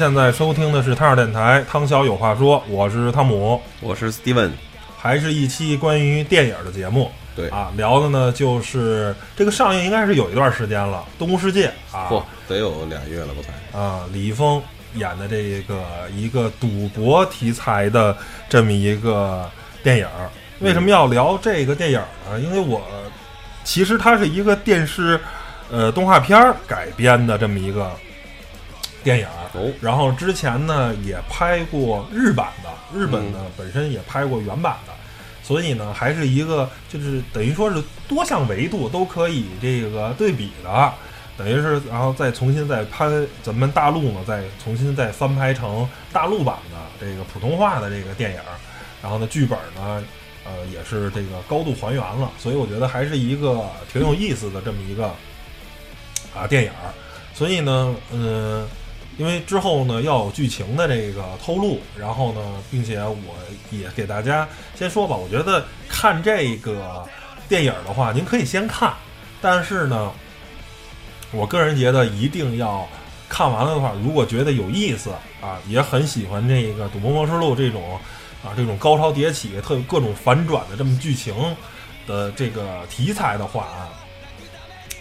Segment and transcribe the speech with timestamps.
[0.00, 4.48] 现在收听的是汤小电台，汤小有话说，我是汤姆，我是 Steven，
[4.96, 7.10] 还是一期关于电影的节目。
[7.36, 14.62] 对啊，聊的呢就是这个上映应该是有一段时间了，《动物世界》啊，嚯，得有俩月了吧才啊，李易峰
[14.94, 15.84] 演的这个
[16.16, 18.16] 一个赌博题材的
[18.48, 19.50] 这么一个
[19.82, 20.08] 电影。
[20.60, 22.40] 为什么要聊这个电影呢？
[22.40, 22.80] 因为我
[23.64, 25.20] 其实它是一个电视
[25.70, 27.92] 呃动画片改编的这么一个。
[29.02, 34.92] 电影哦，然后之前呢也拍过日版的，日本呢本身也拍过原版的，
[35.42, 40.92] 所以呢还是一个就是等于说是多项维度都可以这个对比的，
[41.36, 43.08] 等于是然后再重新再拍
[43.42, 48.40] 咱们大陆呢再重新再翻拍成大陆版的这个普通话的这个电影，
[49.02, 50.00] 然后呢剧本呢
[50.44, 55.08] 呃也是这个高度还原了，所以我觉得还是一个挺有意思的这么一个
[56.32, 56.70] 啊电影，
[57.34, 58.64] 所以呢嗯。
[59.20, 63.36] 因为之后呢要有剧情的这个透露，然后呢，并且我
[63.70, 65.14] 也给大家先说吧。
[65.14, 67.06] 我觉得看这个
[67.46, 68.94] 电影的话，您可以先看，
[69.42, 70.10] 但是呢，
[71.32, 72.88] 我个人觉得一定要
[73.28, 75.10] 看完了的话，如果觉得有意思
[75.42, 78.00] 啊，也很喜欢这个《赌博默示录》这种
[78.42, 81.34] 啊这种高潮迭起、特各种反转的这么剧情
[82.06, 83.99] 的这个题材的话啊。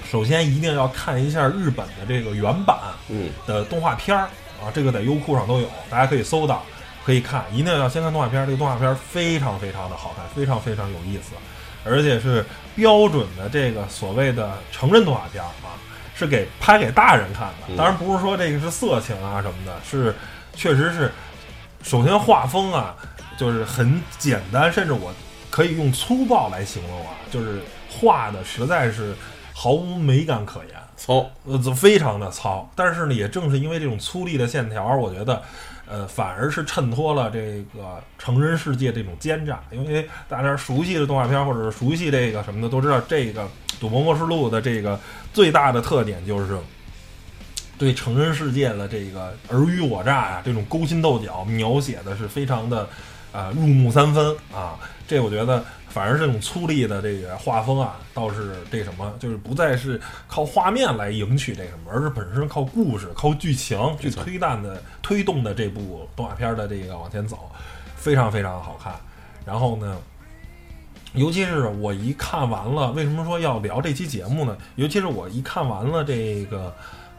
[0.09, 2.75] 首先一定要看一下日本的这个原版
[3.45, 4.23] 的动画片儿
[4.59, 6.63] 啊，这个在优酷上都有，大家可以搜到，
[7.05, 7.45] 可以看。
[7.53, 11.35] 一定要先看动画片儿，这个动画片儿非常非常的好看，非常非常有意思，
[11.85, 12.43] 而且是
[12.75, 15.77] 标准的这个所谓的成人动画片儿啊，
[16.15, 17.77] 是给拍给大人看的。
[17.77, 20.15] 当然不是说这个是色情啊什么的，是
[20.55, 21.11] 确实是。
[21.83, 22.95] 首先画风啊，
[23.37, 25.13] 就是很简单，甚至我
[25.51, 29.13] 可以用粗暴来形容啊，就是画的实在是。
[29.61, 32.71] 毫无美感可言，糙，呃，非常的糙。
[32.77, 35.43] 但是呢，也正是因为这种粗粝的线条，我觉得，
[35.85, 39.61] 呃，反而是衬托了这个成人世界这种奸诈。
[39.69, 43.43] 因为大家熟悉的动画片或者是熟悉这个什么的，都知道这个
[43.81, 44.97] 《赌博默示录》的这个
[45.33, 46.57] 最大的特点就是
[47.77, 52.87] 对成人世界的这个尔虞我诈呀，这种勾心斗角描写的是非常的，
[53.33, 54.79] 呃，入木三分啊。
[55.09, 55.65] 这我觉得。
[55.89, 67.49] 反而这种粗粝的这个画风啊，倒是这什么，就是不再是靠画面来赢取这什么，而是本身靠故事、靠剧情去推断的、推动的这部动画片的这个往前走，
[67.95, 68.93] 非常非常好看。
[69.43, 69.97] 然后呢，
[71.15, 74.55] 尤其是我一看完了，为什么说要聊这期节目呢？
[74.75, 76.71] 尤其是我一看完了这个。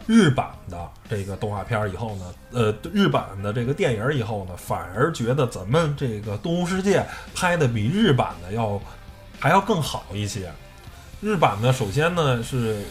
[0.07, 6.99] 日版的这个动画片以后呢，呃，日版的这个电影以后呢，反而觉得咱们这个《动物世界》
[7.33, 8.81] 拍的比日版的要
[9.39, 10.51] 还要更好一些。
[11.21, 12.83] 日版呢，首先呢是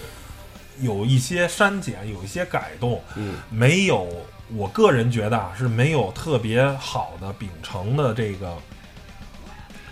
[0.80, 4.08] 有一些删减，有一些改动，嗯，没有，
[4.54, 8.56] 我个人觉得啊是没有特别好的秉承的这个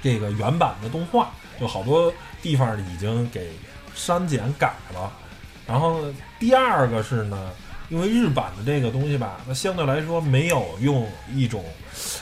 [0.02, 1.30] 这个原版的动画，
[1.60, 3.50] 就好多地方已经给
[3.94, 5.12] 删减改了。
[5.68, 6.00] 然后
[6.40, 7.50] 第二个是呢，
[7.90, 11.62] 因为日版的这个东西吧，它相对来说没有用一种，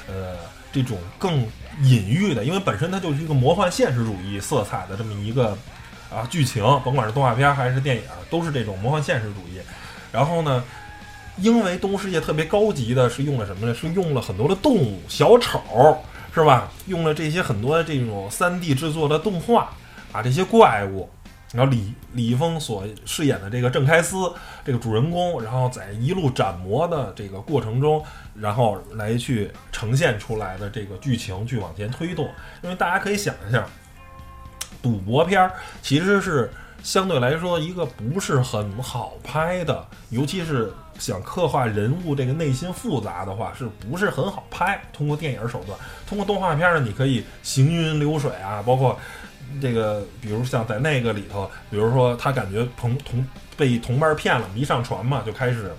[0.08, 0.36] 呃，
[0.72, 1.46] 这种更
[1.82, 5.56] 隐喻的，因为本身它就是一个魔幻现实主义色彩的这么一个
[6.10, 9.60] 啊剧情，甭管是动画片还是电影，都是这种魔幻现实主义。
[10.10, 10.64] 然后呢，
[11.36, 13.72] 因为动物世界特别高级的是用了什么呢？
[13.72, 15.60] 是用了很多的动物小丑，
[16.34, 16.68] 是吧？
[16.86, 19.70] 用了这些很多这种三 D 制作的动画
[20.12, 21.08] 啊，这些怪物。
[21.52, 24.32] 然后李李易峰所饰演的这个郑开司
[24.64, 28.04] 这个主人公，然后在一路斩魔的这个过程中，
[28.34, 32.28] 然后来去呈现出来的这个剧情去往前推动。
[32.62, 33.64] 因为大家可以想一下，
[34.82, 36.50] 赌博片儿，其实是
[36.82, 44.82] 相对来说一个不是很好拍的，尤其是想刻画人物这个内心复杂的话，是不是很好拍？
[44.92, 45.78] 通过电影手段，
[46.08, 48.98] 通过动画片呢，你可以行云流水啊，包括
[49.60, 53.26] 这个，比如像在那个里头，比如说他感觉同同
[53.56, 55.72] 被同伴骗了，一上船嘛，就开始。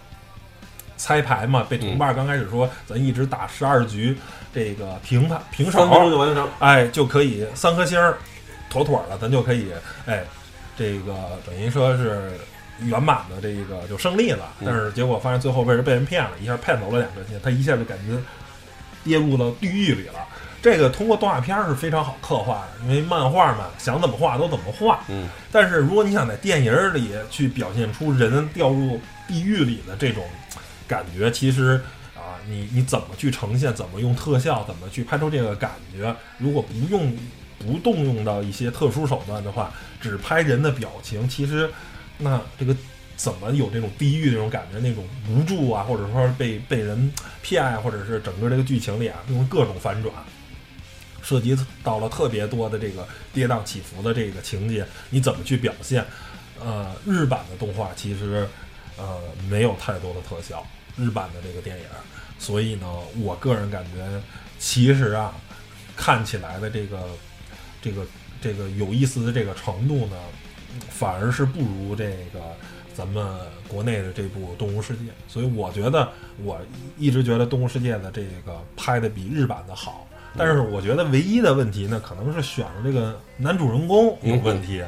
[0.99, 4.17] 猜牌嘛，被同伴刚开始说，咱一直打十二局，
[4.51, 8.17] 这个平盘平手就完成，哎，就可以三颗星儿，
[8.67, 9.71] 妥妥的，咱就可以，
[10.07, 10.23] 哎，
[10.75, 11.13] 这个
[11.45, 12.31] 等于说是
[12.79, 14.51] 圆满的这个就胜利了。
[14.65, 18.17] 但是结果发现最后被人被人骗了，一下骗走了两颗星，他一下就感觉
[19.03, 20.19] 跌入了地狱里了。
[20.62, 25.04] 这个通过动画片是非常好刻画的，因为漫画嘛，想怎么画都怎么画。
[25.07, 30.24] 嗯，但是如果你想在电影里去表现出人掉入地狱里的这种。
[30.89, 31.81] 感觉其实
[32.15, 36.15] 啊，你你怎么去呈现，怎么用特效，怎么去拍出这个感觉？
[36.38, 37.13] 如果不用
[37.59, 39.69] 不动用到一些特殊手段的话，
[40.00, 41.69] 只拍人的表情，其实
[42.18, 42.74] 那这个
[43.18, 47.12] 怎么有这种地狱那种感觉，那种无助啊，或者说被被人
[47.42, 50.15] 骗啊，或者是整个这个剧情里啊，用各种反转，
[51.27, 56.06] 涉及到了特别多的这个跌宕起伏的这个情节，你怎么去表现？
[56.57, 58.47] 呃，日版的动画其实
[58.97, 59.19] 呃
[59.50, 60.65] 没有太多的特效。
[60.95, 61.83] 日版的这个电影，
[62.39, 62.88] 所以呢，
[63.19, 64.07] 我个人感觉，
[64.57, 65.33] 其实啊，
[65.97, 66.97] 看起来的这个
[67.81, 68.07] 这个
[68.41, 70.15] 这个有意思的这个程度呢，
[70.89, 72.39] 反而是不如这个
[72.95, 73.38] 咱们
[73.68, 75.03] 国内的这部《动物世界》。
[75.27, 76.09] 所以我觉得，
[76.41, 76.57] 我
[76.97, 80.07] 一直觉得《动物世界》的这个拍的比日版的好。
[80.37, 84.83] 但是我觉得唯一的问题呢，可能是选的这个男主人公有问题。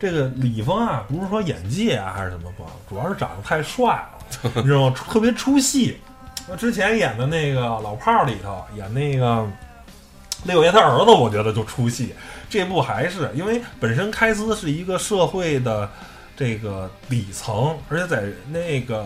[0.00, 4.50] 这个李峰啊，不是说演技啊还是怎么不好，主要是长得太帅了。
[4.54, 4.94] 你知道吗？
[5.10, 5.96] 特别出戏。
[6.48, 9.44] 我之前演的那个老炮儿里头演那个
[10.44, 12.14] 六爷他儿子，我觉得就出戏。
[12.48, 15.90] 这部还是因为本身开司是一个社会的
[16.36, 19.04] 这个底层，而且在那个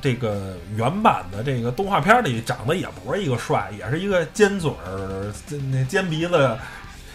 [0.00, 5.32] 这个原版的这个动画片里长得也不是一个帅，也是一个尖嘴儿、
[5.70, 6.56] 那尖鼻子、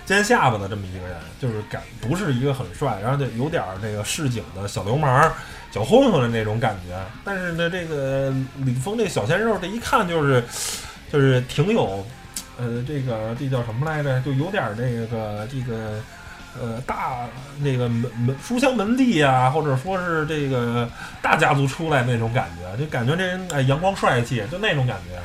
[0.05, 5.31] 尖下巴的这么一个人，就是感不是一个很帅，然后就有点这个市井的小流氓。
[5.69, 10.41] 小混混的那种感觉，但是呢，这个李峰这小鲜肉，这一看就是，
[11.11, 12.03] 就是挺有，
[12.57, 14.19] 呃，这个这叫什么来着？
[14.21, 16.01] 就有点这个这个，
[16.61, 17.25] 呃，大
[17.59, 20.89] 那个门门书香门第啊，或者说是这个
[21.21, 25.19] 大家族出来那种感觉，就感觉这人哎阳光帅气，就那种感觉。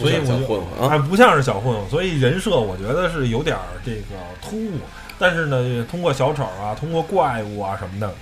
[0.00, 4.78] 所以我就还不像是小混混，所以人设我觉得是有点这个突兀。
[5.18, 8.14] 但是呢，通过小丑啊，通过怪物啊什么的。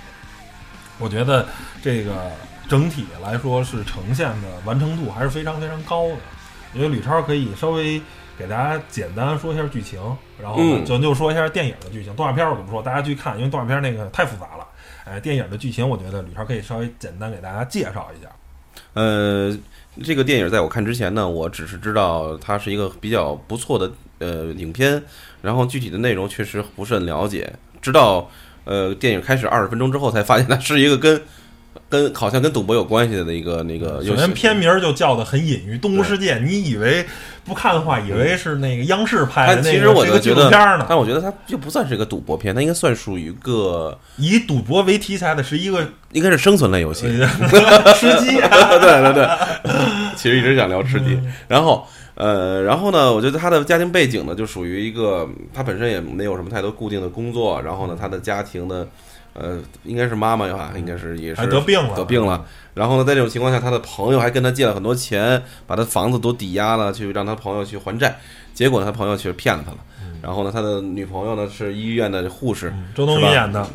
[0.97, 1.45] 我觉得
[1.83, 2.31] 这个
[2.67, 6.15] 整体来说是呈现的完成度还是非常非常高的。
[6.73, 8.01] 因为吕超可以稍微
[8.37, 10.01] 给大家简单说一下剧情，
[10.41, 12.15] 然后咱就说一下电影的剧情。
[12.15, 14.67] 动画片我就不说，大家去看，因为动画片那个太复杂了。
[15.05, 18.29] 哎，电影的剧情我觉得吕超可以稍微简单给大家介绍一下。
[18.93, 19.57] 呃，
[20.03, 25.03] 这个电影在我看之前呢，我只是知道它是一个比较不错的呃影片，
[25.41, 28.29] 然后具体的内容确实不是很了解，直到。
[28.69, 31.21] 呃，电影开始二十分钟之后，才发现它是一个跟
[31.89, 34.03] 跟好像跟赌博有关系的一个那个。
[34.03, 37.05] 首先片名就叫的很隐喻，《动物世界》，你以为
[37.45, 40.85] 不看的话，以为是那个央视拍的那个纪录片呢？
[40.89, 47.07] 但我觉得它就不算是一个赌博片，它应该算属于一个以赌博为题材的，是一个应该是生存类游戏，
[47.95, 48.37] 吃鸡。
[48.79, 49.27] 对对对，
[50.15, 51.85] 其实一直想聊吃鸡，然后。
[52.19, 58.87] 呃，然后呢，我觉得他的家庭背景呢，就属于一个他本身也没有什么太多固定的工作，然后呢，他的家庭呢，
[59.39, 62.43] 呃，应该是妈妈呀，应该是也是得病了，得病了。
[62.73, 68.19] 然后呢，在这种情况下，他的朋友还跟他借了很多钱，把他房子都抵押了，去让他朋友去还债。
[68.53, 69.77] 结果呢，他朋友却骗了他了。
[70.21, 73.65] 然后呢，他的女朋友呢是医院的护士，周冬雨演的，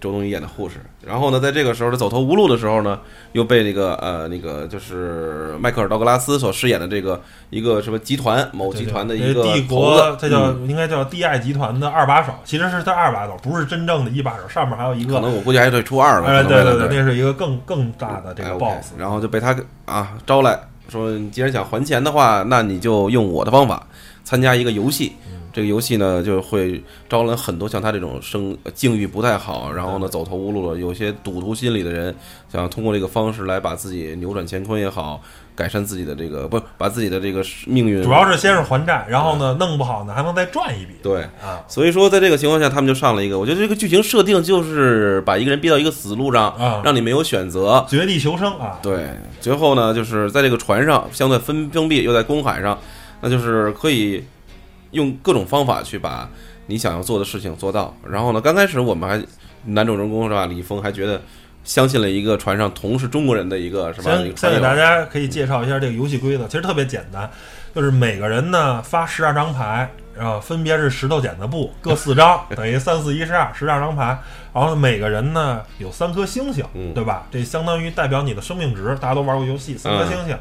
[0.00, 0.76] 周冬雨演的护士。
[1.04, 3.00] 然后呢，在这个时候他走投无路的时候呢，
[3.32, 16.28] 又被那个呃那个就是迈克尔道格拉斯所饰演的这个一个什么集团某集团的一个帝国，这叫应该叫 D I 集团的二把手，其实是他二把手，不是真正的一把手，上面还有一个，可能我估计还得出二了。
[16.28, 18.92] 哎，对对对，那是一个更更大的这个 boss。
[18.96, 19.56] 然后就被他
[19.86, 23.84] 啊招来说，你既然想还钱的话，那你就用我的方法
[24.22, 25.16] 参加一个游戏。
[25.52, 32.14] 这个游戏呢，就会招揽很多像他这种生境遇不太好，然后呢走投无路了，有些赌徒心理的人，
[32.50, 35.20] 想通过这个方式来把自己扭转乾坤也好，
[35.54, 38.02] 改善自己的这个不把自己的这个命运。
[38.02, 40.94] 主要是先是还债，然后呢弄不好呢还能再赚一笔。
[41.02, 48.78] 对啊，所以说在这个情况下，他们就上了一个，我觉得这个剧情设定就是把一个人逼到一个死路上，让你没有选择，绝地求生啊。
[48.82, 52.78] 对，最后呢就是在这个船上相对封封闭，又在公海上，
[53.20, 54.24] 那就是可以。
[54.92, 56.30] 用各种方法去把
[56.66, 57.94] 你想要做的事情做到。
[58.08, 59.22] 然后呢，刚开始我们还
[59.64, 60.46] 男主人公是吧？
[60.46, 61.20] 李易峰还觉得
[61.64, 64.10] 相信了一个船上同是中国人的一个是吧？
[64.12, 67.28] 先先给大家可以介绍一下这个游戏规则，其实特别简单，
[67.74, 74.18] 就是每个人呢发十二张牌，然后分别是石头剪子布各四张， 等于三四一十二，十二张牌。
[74.52, 77.26] 然后每个人呢有三颗星星，嗯对吧？
[77.30, 80.36] 这相当于代表你的生命值，大家都玩过游戏，三颗嗯星星。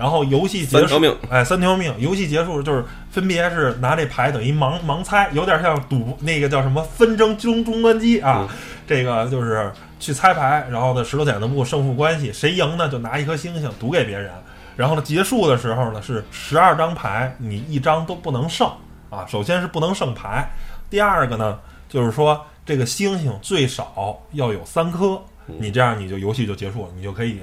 [0.00, 1.94] 然后游戏结束，三条命哎，三条命。
[1.98, 8.48] 游戏结束就是分别是拿这牌等于盲盲猜，有点像赌那个叫什么纷争终终端机啊。
[8.48, 14.32] 嗯这个就是去猜牌，然后呢石头剪子布胜负关系，谁赢呢就拿一颗星星赌给别人。
[14.74, 18.66] 然后呢结束的时候呢是十二张牌，你一张都不能剩
[19.10, 19.26] 啊。
[19.28, 20.50] 首先是不能剩牌，
[20.88, 27.38] 第二个呢就是说这个星星最少要有三颗，你这样你就游戏就结束了，你就可以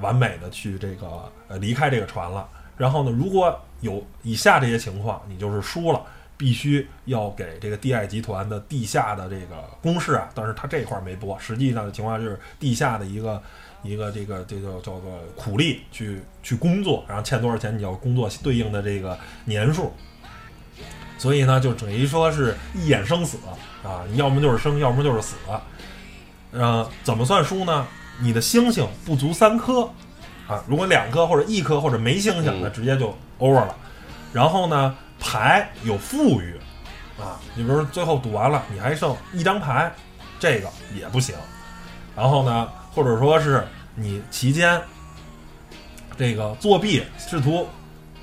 [0.00, 2.48] 完美的去这个呃离开这个船了。
[2.76, 6.02] 然后呢，如果有以下这些情况，你就是输了，
[6.36, 13.42] 必须要给这个 DI 集团的地下的这个公示啊，但是他这块没播，实际上的情况就是地下的一个
[13.82, 15.02] 一个这个这个叫做
[15.36, 19.92] 苦力去去工作，然后欠多少钱你要工作对应的这个年数。
[21.18, 23.36] 所以呢，就等于说是一眼生死
[23.84, 25.36] 啊，你要么就是生，要么就是死。
[26.52, 27.86] 呃，怎么算输呢？
[28.20, 29.82] 你的星星不足三颗
[30.46, 33.74] 啊，如果两颗或者一颗或者没星星，那嗯直接就 over 了。
[34.32, 36.58] 然后呢，牌有富裕
[37.18, 39.92] 啊，你比如说最后赌完了，你还剩一张牌，
[40.38, 41.34] 这个也不行。
[42.16, 44.80] 然后呢，或者说是你期间
[46.16, 47.66] 这个作弊，试图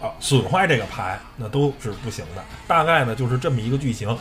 [0.01, 2.43] 啊损坏这个牌，那都是不行的。
[2.67, 4.15] 大概呢就是这么一个剧情，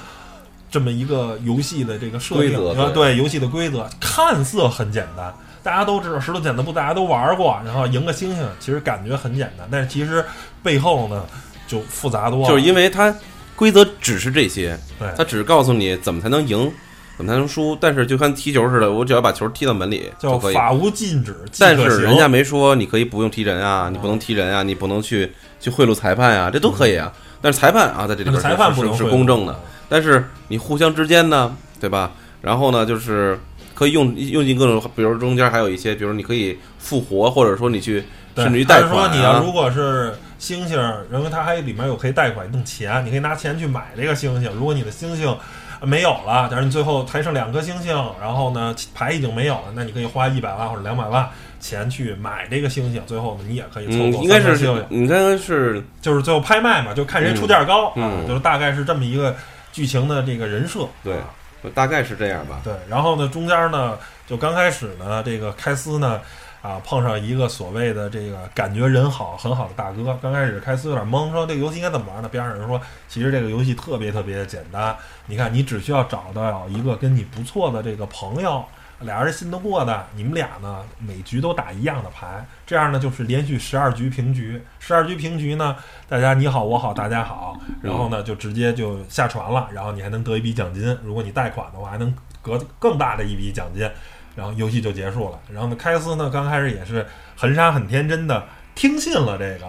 [0.70, 5.34] 这么一个游戏的这个设定，对游戏的规则，看似很简单。
[5.66, 10.24] 大家都知道石头剪子布，大家都玩过，然后赢个星星，其实感觉很简单，但是其实
[10.62, 11.24] 背后呢
[11.66, 12.48] 就复杂多了。
[12.48, 13.12] 就是因为它
[13.56, 16.72] 规则只是这些，对它只告诉你怎么才能赢，
[17.16, 17.76] 怎么才能输。
[17.80, 20.54] 但是就跟踢球似的，我只要把球踢到门里就可以。
[20.54, 27.12] 法无禁止，但是人家没说你可以不用踢人啊，你不能踢人啊，你不能去去贿赂裁判啊，这都可以啊。
[27.42, 29.58] 但是裁判啊，在这里边裁判不是是公正的。，
[29.88, 32.12] 但是你互相之间呢，对吧？
[32.40, 33.36] 然后呢，就是
[33.76, 38.02] 可以用用尽各种，比如中间还有一些，比如你可以复活，或者说你去
[38.34, 39.08] 甚至于贷但是款、啊。
[39.12, 40.76] 说你要如果是星星，
[41.12, 44.50] 因为它还里面有可以贷款弄钱，你可以拿钱去买这个星星。
[44.52, 45.36] 如果你的星星
[45.82, 51.28] 没有了，但是你最后还剩两颗星星，然后呢牌已经没有了，那你可以花一百万或者两百万
[51.60, 54.56] 钱去买这个星星，最后呢你也可以凑嗯，应该是
[54.88, 59.36] 应该是就是最后拍卖嘛，就看谁出价高，嗯啊嗯就是大概是这么一个
[59.70, 60.86] 剧情的这个人设。
[61.04, 61.14] 对，
[61.62, 62.60] 就大概是这样吧。
[62.62, 66.20] 对，然后呢，中间呢，就刚开始呢，这个开司呢，
[66.62, 70.16] 啊，碰上一个所谓的这个感觉人好很好的大哥。
[70.20, 72.28] 刚开始开司有点懵，说这个游戏应该怎么玩呢？
[72.28, 74.96] 边上人说，其实这个游戏特别特别简单。
[75.26, 78.64] 你看，你只需要找到一个跟你不错的这个朋友，
[79.00, 84.62] 俩人信得过的，你们俩呢每局都打一样的牌，这样呢就是连续十二局平局。
[84.78, 85.76] 十二局平局呢，
[86.08, 92.10] 大家你好我好大家好，然后呢就直接就下船了，然后你还能得一笔奖金，如果你贷款的话还能
[92.42, 93.88] 得更大的一笔奖金，
[94.34, 95.38] 然后游戏就结束了。
[95.52, 99.66] 然后呢，开司呢刚开始也是很傻很天真的听信了这个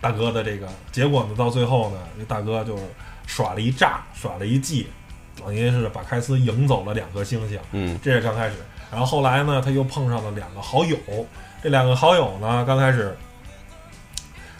[0.00, 2.78] 大哥的这个，结果呢到最后呢，这大哥就
[3.26, 4.88] 耍了一诈，耍了一计，
[5.38, 7.58] 等于是把开司赢走了两颗星星。
[7.72, 8.56] 嗯这是刚开始，
[8.90, 10.96] 然后后来呢，他又碰上了两个好友，
[11.62, 13.16] 这两个好友呢，刚开始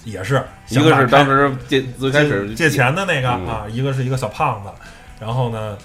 [0.05, 4.71] 也是一个是当时借最开始借借钱的那个、嗯啊，一个是一个小胖子，
[5.21, 5.77] 然后呢，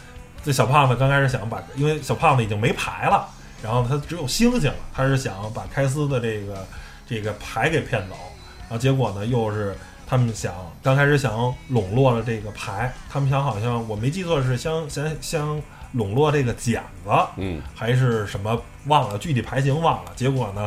[0.43, 3.27] 这小胖子刚开始想把，因为小胖子已经没牌了，
[3.61, 6.65] 然后他只有星星了，他是想把开司的这个
[7.07, 8.15] 这个牌给骗走，
[8.61, 9.75] 然后结果呢，又是
[10.13, 10.53] 他们想
[10.83, 15.59] 刚开始想笼络了这个牌，他们想好像我没记错是想想想
[15.93, 17.59] 笼络这个剪子，嗯。
[17.73, 20.65] 还是什么忘了具体牌型忘了，结果呢，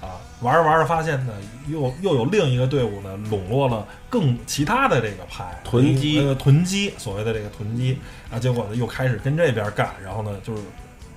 [0.00, 1.32] 啊玩着玩着发现呢，
[1.66, 6.20] 又又有另一个队伍呢笼络了更其他的这个牌囤积。
[6.20, 7.98] 呃囤积，所谓的这个囤积
[8.30, 10.62] 啊，结果呢又开始跟这边干，然后呢就是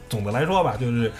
[0.09, 1.13] 总的来说吧，就是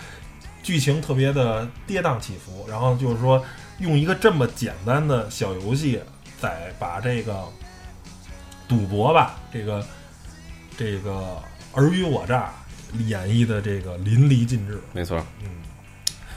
[0.64, 3.46] 剧情特别的跌宕起伏，然后就是说
[3.78, 6.02] 用一个这么简单的小游戏，
[6.40, 7.44] 再把这个
[8.68, 9.86] 赌博吧，这个
[10.78, 11.38] 这个
[11.74, 12.52] 尔虞我诈
[13.06, 14.82] 演绎的这个淋漓尽致。
[14.94, 15.18] 没错。
[15.42, 15.50] 嗯，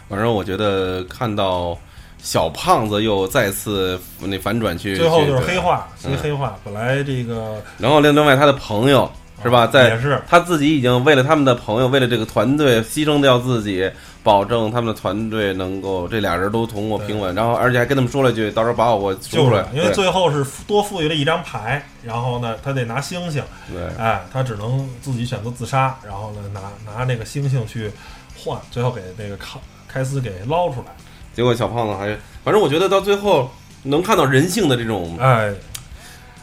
[0.09, 1.79] 反正我觉得看到
[2.23, 5.89] 小胖子又再次那反转去，最后就是黑化，
[6.23, 6.59] 黑化。
[6.65, 9.11] 本来这个然后另另外他的朋友
[9.43, 10.21] 是吧，啊在也是。
[10.29, 13.91] 他自己已经为了他们的朋友，为了这个团队牺牲掉自己，
[14.23, 23.43] 保证他们的团队能够这俩人都通过平稳，然后而且还跟他们说了一句，到时候把我说就是出来，因为最后是多赋予了一张牌，然后呢，他得拿星星，
[23.73, 23.83] 对。
[23.99, 26.61] 哎，他只能自己选择自杀，然后呢，拿
[26.93, 27.91] 拿那个星星去
[28.37, 30.87] 换，最后给那个开开司给捞出来。
[31.33, 32.09] 结果小胖子还，
[32.45, 33.51] 反正我觉得到最后
[33.85, 35.51] 能看到人性的这种哎，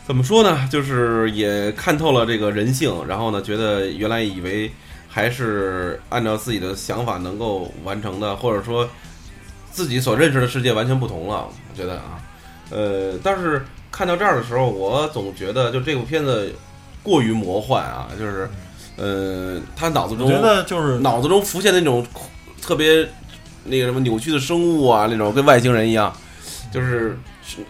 [0.08, 0.66] 怎么说呢？
[0.72, 4.72] 就是也看透了这个人性，然后呢，觉得原来以为
[5.10, 8.90] 还是按照自己的想法能够完成的，或者说
[9.70, 11.46] 自己所认识的世界完全不同了。
[11.46, 12.24] 我觉得啊，
[12.70, 16.56] 呃，但是看到这儿的时候，我总觉得就这部片子
[17.04, 18.50] 过于魔幻啊，就是，
[18.96, 22.08] 呃，他脑子中我觉得就是脑子中浮现那种
[22.62, 23.06] 特别
[23.66, 26.16] 那个什么扭曲的生物啊，那种跟外星人一样，
[26.72, 27.20] 就是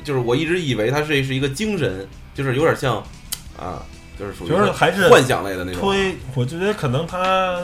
[0.04, 2.98] 就是我一直以为它是是一个精神，就是有点像
[3.60, 3.82] 啊，
[4.20, 5.82] 就是属于就是还是幻想类的那种。
[5.82, 7.58] 推，我觉得可能他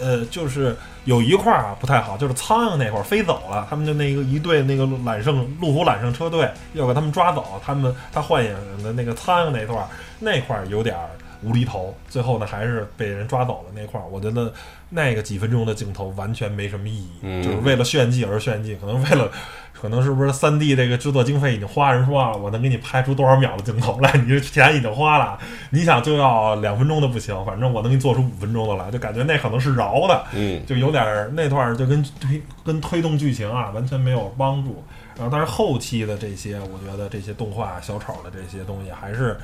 [0.00, 9.86] 呃，就是有一块儿啊不太好，就是苍蝇那块儿飞走了，他们就那个一队那个揽胜路虎揽胜车队要给他们抓走，他们他幻影的那个苍蝇那段儿
[10.18, 11.10] 那块儿有点儿
[11.42, 14.52] 无厘头，最后呢还是被人抓走了那块儿，我觉得
[14.90, 19.30] 那个几分钟的镜头完全没什么意义，嗯就是为了炫技而炫技，可能为了。
[19.78, 24.10] 可能是不是三 D 这个制作经费已经花人说啊，我能给你拍出多少秒的镜头来？
[24.16, 25.38] 你这钱已经花了，
[25.68, 34.82] 你想就要两分钟的不行，反正我能给你做出五分钟的来，就感觉那可能是饶的，嗯，就有点儿那段儿就跟推跟推动剧情啊完全没有帮助。
[35.14, 39.36] 然后但是后期的这些，我觉得这些动画小丑的这些东西还是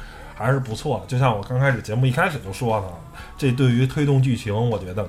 [0.42, 1.06] 还是不错的。
[1.06, 2.86] 就像我刚开始节目一开始就说的，
[3.38, 5.08] 这对于推动剧情，我觉得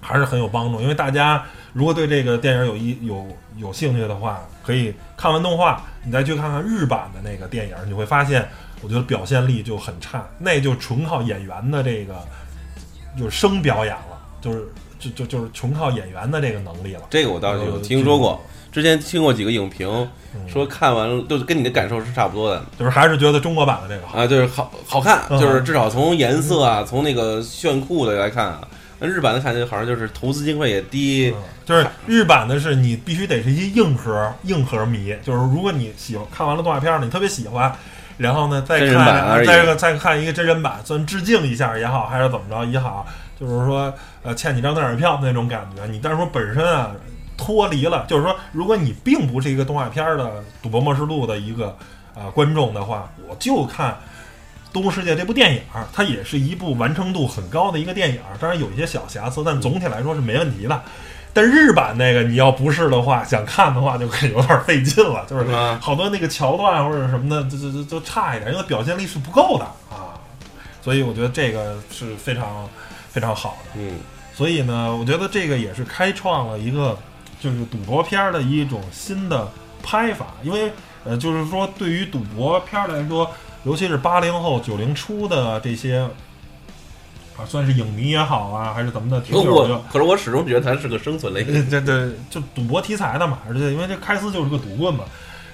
[0.00, 0.80] 还是很有帮助。
[0.80, 3.26] 因为大家如果对这个电影有一有
[3.56, 8.48] 有兴趣的话，可以看完动画，你再去看看日版的那个电影，你会发现，
[8.82, 12.16] 我觉得表现力就很差，那就纯靠演员的这个
[13.18, 17.02] 就是生表演了，就是就就就是纯靠演员的这个能力了。
[17.10, 18.40] 这个我倒是有呃听说过，
[18.70, 19.88] 之前听过几个影评
[20.34, 20.48] 嗯。
[20.48, 22.64] 说看完了，就是跟你的感受是差不多的。
[22.78, 24.18] 就是还是觉得中国版的这个好。
[24.18, 25.40] 啊，就是好好看，嗯。
[25.40, 28.60] 就是至少从颜色啊，从那个炫酷的来看啊，
[28.98, 31.42] 那日版的看起来好像就是投资经费也低，嗯。
[31.66, 37.72] 就是日版的是你必须得是一硬核硬核迷，就是如果你喜欢看完了动画片儿，你特别喜欢，
[38.16, 43.06] 然后呢再看再个再看一个真人版，算致敬一下也好，还是怎么着也好，
[43.38, 43.92] 就是说
[44.24, 45.86] 呃欠你张电影票那种感觉。
[45.86, 46.90] 你但是说本身啊
[47.40, 50.24] 脱离了，就是说如果你并不是一个动画片儿的
[50.62, 51.68] 《赌博默示录》的一个
[52.14, 53.96] 啊、呃观众的话，我就看。
[54.72, 60.80] 《动物世界》这部电影儿，它也是一部完成度很高的一个电影儿，当然有一些小瑕疵，但总体来说是没问题的。
[61.32, 65.52] 但日版那个，你要不是的话，想看的话就可以有点费劲了，就是？
[65.80, 70.14] 好多那个桥段或者什么的，就就就就差一点，因为表现力是不够的啊。
[70.80, 72.68] 所以我觉得这个是非常
[73.10, 73.80] 非常好的。
[73.80, 73.98] 嗯，
[74.32, 76.96] 所以呢，我觉得这个也是开创了一个
[77.40, 79.50] 就是赌博片儿的一种新的
[79.82, 80.70] 拍法，因为
[81.04, 83.30] 呃，就是说对于赌博片儿来说，
[83.64, 86.06] 尤其是八零后、九零初的这些
[87.36, 95.04] 啊，算是影迷也好啊，还是怎么的，挺有就我可是我始终觉得它是个生存类的， 呃，这这就赌博题材的嘛，而且因为这开司就是个赌棍嘛，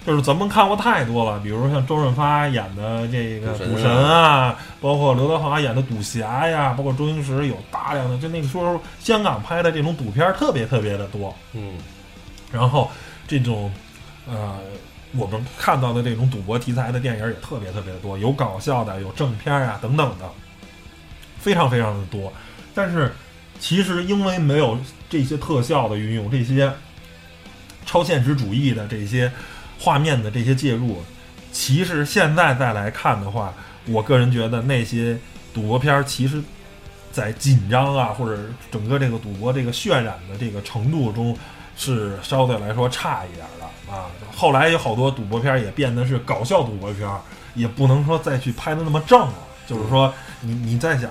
[0.06, 11.72] 就是咱们看过太多了，比如像周润发演的这个赌神啊包括刘德华演的赌侠呀，包括周星驰有大量的，就那个时候香港拍的这种赌片儿特别特别的多，嗯，
[12.52, 12.90] 然后
[13.26, 13.72] 这种
[14.26, 14.56] 呃。
[15.16, 20.28] 我们看到的这种赌博题材的电影也特别特别的多，有搞笑的，有正片啊等等的，
[21.38, 22.30] 非常非常的多。
[22.74, 23.10] 但是
[23.58, 24.76] 其实因为没有
[25.08, 26.70] 这些特效的运用，这些
[27.86, 29.32] 超现实主义的这些
[29.78, 31.02] 画面的这些介入，
[31.52, 33.52] 其实现在再来看的话，
[33.86, 35.18] 我个人觉得那些
[35.54, 36.42] 赌博片儿其实，
[37.12, 41.36] 在紧张啊或者整个这个赌博这个渲染的这个程度中，
[41.76, 44.06] 是相对来说差一点的啊。
[44.34, 47.20] 后来有好多赌博片儿也变得是搞笑赌博片儿，
[47.54, 49.34] 也不能说再去拍的那么正了。
[49.66, 51.10] 就是说，你你在想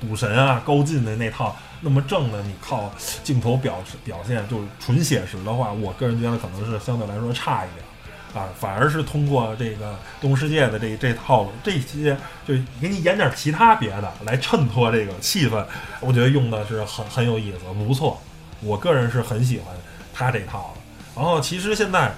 [0.00, 2.92] 赌神啊、高进的那套那么正的，你靠
[3.24, 7.84] 镜头表表现就是纯写实的话，我个人觉得可能是相对来说差一点。
[8.32, 12.16] 啊，反而是通过这个《动物世界》的这这套这些，
[12.46, 15.64] 就给你演点其他别的来衬托这个气氛，
[16.00, 18.20] 我觉得用的是很很有意思，不错。
[18.60, 19.74] 我个人是很喜欢
[20.14, 20.80] 他这套的。
[21.16, 22.12] 然后其实现在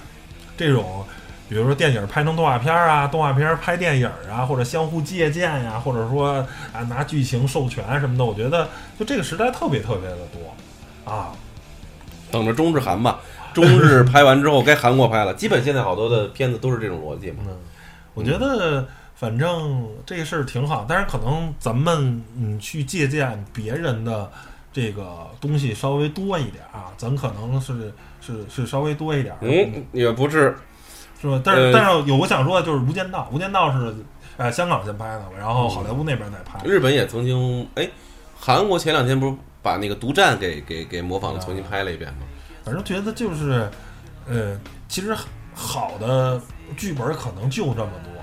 [0.55, 1.03] 这种，
[1.49, 11.31] 比如说电影拍成动画片啊，动画片拍电影啊，或者相互借鉴呀、或者说啊拿剧情授权什么的，我觉得就这个时代特别特别的多啊。
[12.29, 13.19] 等着中日韩吧。
[13.53, 17.37] 中日拍完之后该韩国拍了，基本现在好多的片子都是这种逻辑嘛。
[17.47, 17.57] 嗯，
[18.13, 24.29] 我觉得反正这个事儿挺好，但是可能咱们嗯去借鉴别人的
[24.71, 30.55] 这个东西稍微多一点啊，咱可能是是是稍微多一点，嗯，也不是，
[31.21, 31.41] 是吧？
[31.43, 33.95] 但是、呃但是有我想说的就是《无间道》，《无间道》是
[34.37, 36.59] 呃香港先拍的，然后好莱坞那边再拍。
[36.65, 37.87] 日本也曾经，哎，
[38.39, 42.19] 韩国前两天不是把那个独占给给给模仿了，重新拍了一遍吗？
[42.63, 43.69] 反正觉得就是，
[44.27, 45.15] 呃，其实
[45.53, 46.41] 好的
[46.77, 48.13] 剧本可能就这么多，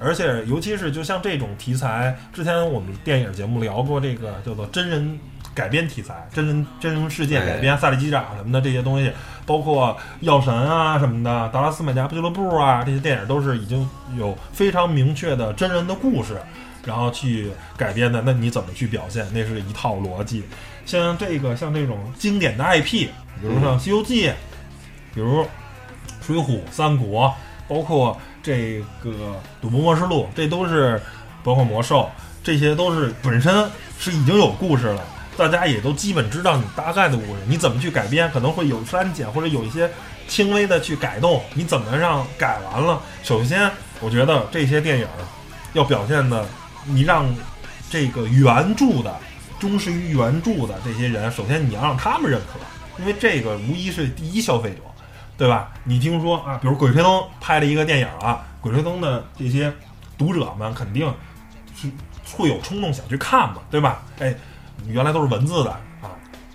[0.00, 5.18] 而且尤其是就像这种题材，之前我们电影节目聊过这个叫做真人
[5.54, 9.12] 改编题材，真人真人事件改编，萨利机长什么的这些东西，
[9.46, 16.36] 包括药神啊什么的，达拉斯买家俱乐部啊这些电影都是已经有非常明确的真人的故事。
[16.84, 19.26] 然后去改编的，那你怎么去表现？
[19.34, 20.44] 那是一套逻辑。
[20.86, 23.08] 像这个，像这种经典的 IP，
[23.40, 24.28] 比如像《西游记》，
[25.12, 25.42] 比如
[26.24, 27.26] 《水浒》《三国》，
[27.68, 29.10] 包括这个
[29.60, 31.02] 《赌博默示录》，这都是
[31.42, 32.08] 包括魔兽，
[32.44, 33.68] 这些都是本身
[33.98, 35.04] 是已经有故事了，
[35.36, 39.90] 大家也都基本知道你大概的故事，你怎么去改编，可能会有删减或者有一些
[40.28, 43.00] 轻微的去改动，你怎么让改完了？
[43.24, 43.68] 首先，
[44.00, 45.06] 我觉得这些电影
[45.72, 46.46] 要表现的，
[46.84, 47.26] 你让
[47.90, 49.12] 这个原著的。
[49.58, 52.58] 忠实于原著的这些人，首先你要让他们认可，
[53.00, 54.78] 因为这个无疑是第一消费者，
[55.38, 55.72] 对吧？
[55.84, 59.72] 你听说啊，比如《鬼吹灯》拍了一个电影啊，《鬼吹灯》的这些
[60.18, 61.12] 读者们肯定
[61.74, 61.88] 是
[62.36, 64.02] 会有冲动想去看嘛，对吧？
[64.18, 64.34] 哎，
[64.86, 66.10] 原来都是文字的啊，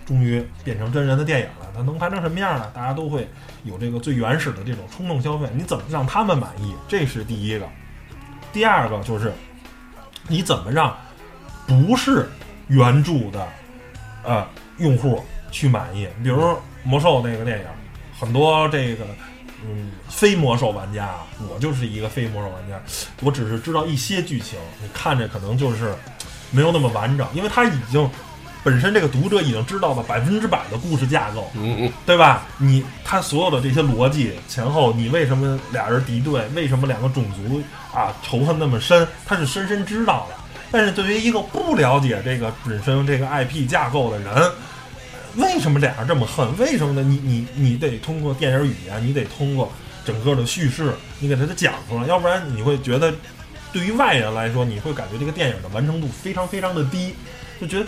[0.06, 2.70] 终于变成真人的电影了，它能拍成什么样呢？
[2.74, 3.28] 大家都会
[3.64, 6.76] 有这个最原始的这种冲动消费，你怎么让他们满意？
[6.88, 7.68] 这是第一个。
[8.54, 9.34] 第二个就是
[10.28, 10.96] 你怎么让
[11.66, 12.30] 不是
[12.72, 13.48] 原著的
[14.24, 17.66] 呃用户去满意，比如魔兽那个电影，
[18.18, 19.06] 很多这个
[19.66, 22.82] 嗯非魔兽玩家，啊，我就是一个非魔兽玩家，
[23.22, 25.94] 我只是知道一些剧情，你看着可能就是
[26.50, 28.10] 没有那么完整，因为他已经
[28.64, 32.44] 本身这个读者已经知道了百分之百的故事架构，嗯嗯，对吧？
[32.58, 36.48] 你他所有的这些逻辑前后，你为什么俩人敌对？
[36.56, 37.62] 为什么两个种族
[37.94, 39.06] 啊仇恨那么深？
[39.26, 40.36] 他是深深知道的。
[40.72, 44.52] 但是对于一个不了解这个本身这个 IP 架构的人，
[45.36, 46.58] 为什么俩人这么恨？
[46.58, 47.02] 为什么呢？
[47.04, 49.72] 你你你得通过电影语言，你得通过
[50.06, 53.14] 整个的叙事，你给他讲出来，要不然你会觉得，
[53.74, 57.16] 对于外人来说，你会感觉这个电影的完成度非常非常的低，
[57.60, 57.86] 就觉得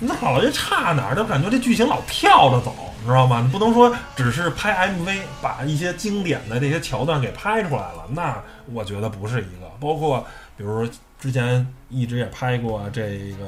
[0.00, 1.14] 那老这差哪儿？
[1.14, 3.40] 就感觉这剧情老跳着走，你知道吗？
[3.40, 8.36] 你不能说只是拍 MV 把一些经典的这些桥段给拍出来了，那
[8.72, 9.66] 我觉得不是一个。
[9.80, 10.94] 包括比如说
[11.26, 13.46] 之前一直也拍过这个。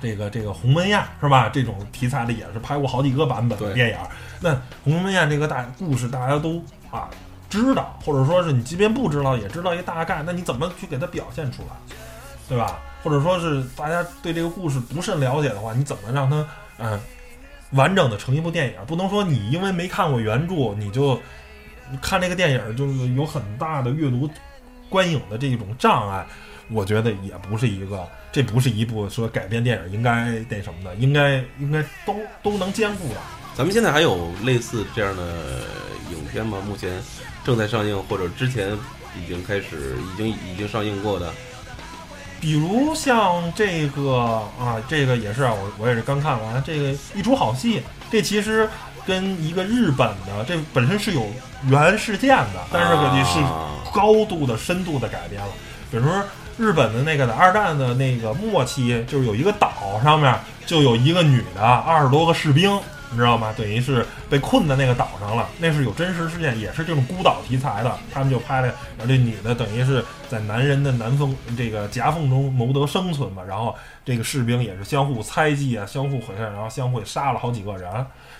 [0.00, 1.48] 这个这个鸿门宴是吧？
[1.48, 3.96] 这种题材的也是拍过好几个版本的电影。
[4.40, 7.10] 那鸿门宴这个大故事大家都啊
[7.50, 11.70] 知道，或者说是你即便不知道也知道一个大概，那你怎么去给它表现出来，
[12.48, 12.78] 对吧？
[13.02, 16.46] 或者说是大家对这个故事不甚了解的话，你怎么让它
[16.78, 17.00] 嗯
[17.72, 18.74] 完整的成一部电影？
[18.86, 21.20] 不能说你因为没看过原著，你就
[22.00, 24.30] 看这个电影就是有很大的阅读
[24.88, 26.26] 观影的这种障碍。
[26.70, 33.20] 我觉得也不是一个，这不是一部说改编电影应该那什么的，应该应该都都能兼顾的。
[33.56, 35.62] 咱们现在还有类似这样的
[36.12, 36.58] 影片吗？
[36.66, 37.02] 目前
[37.42, 38.76] 正在上映，或者之前
[39.16, 41.32] 已经开始，已经已经上映过的？
[42.38, 44.18] 比如像这个
[44.60, 48.68] 啊，这个也是啊，我我也是刚看完这个一出好戏，这其实
[49.08, 51.26] 跟一个日本的这本身是有
[51.66, 53.40] 原事件的，但是你是
[53.90, 55.48] 高度的深度的改编了。
[55.90, 56.22] 比如说
[56.58, 62.78] 日本的那个在二战的那个末期，就是有一个岛上面就有一个女的二十多个士兵，
[63.10, 63.54] 你知道吗？
[63.56, 65.48] 等于是被困在那个岛上了。
[65.58, 67.98] 那是有真实事件，也是这种孤岛题材的。
[68.12, 68.66] 他们就拍了，
[68.96, 73.42] 然后这女的等于是在男人的南风这个夹缝中谋得生存嘛。
[73.42, 77.90] 然后这个士兵也是相互猜忌啊，相互毁害，然后相互杀了好几个人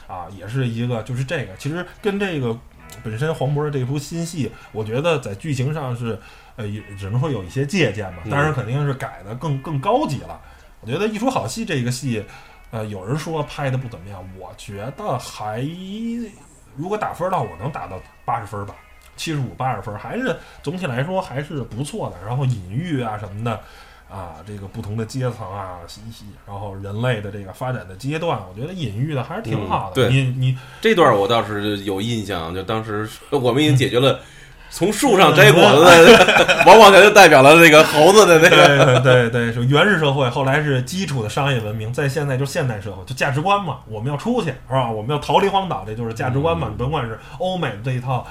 [0.07, 2.57] 啊，也是一个就是这个，其实跟这个
[3.03, 6.19] 本身黄渤的这出新戏，我觉得在剧情上是。
[6.59, 10.41] 呃，也只能说有一些借鉴吧，嗯当然肯定是改的更更高级了。
[10.81, 12.25] 我觉得《一出好戏》这个戏，
[12.71, 15.67] 呃，有人说拍的不怎么样，我觉得还
[16.77, 18.75] 如果打分的话，我能打到八十分吧，
[19.17, 22.17] 七十五八十分，还是总体来说还是不错的。
[22.27, 23.61] 然后隐喻啊什么的，
[24.09, 25.79] 啊，这个不同的阶层啊，
[26.47, 30.09] 然后人类的这个发展的阶段，我觉得隐喻的还是挺好的。
[30.09, 34.21] 嗯对你你这段我倒是有印象，就当时我们已经解决了
[34.71, 39.01] 从树上摘果子的， 往往它就代表了那个猴子的那个。
[39.01, 44.91] 对对对，是原始社会，后来是基础的商业文明，在现在就是现代社会，就价值观嘛，我们要出去是吧？
[44.91, 46.69] 我们要逃离荒岛，这就是价值观嘛。
[46.71, 48.27] 你甭管是欧美这一套，